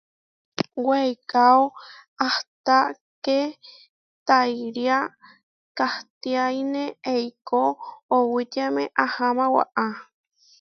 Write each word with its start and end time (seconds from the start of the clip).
Weikáo 0.87 1.61
ahtá 2.27 2.77
ké 3.25 3.37
taʼiria 4.27 4.97
kahtiáine, 5.77 6.83
eikó 7.13 7.61
oʼowitiáme 8.15 8.83
aháma 9.05 9.45
waʼá. 9.55 9.85